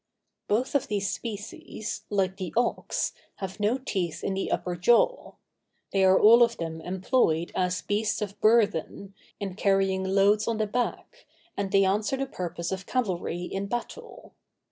[0.47, 5.33] Both of these species, like the ox, have no teeth in the upper jaw.
[5.93, 10.65] They are all of them employed as beasts of burthen, in carrying loads on the
[10.65, 14.33] back, and they answer the purpose of cavalry in battle.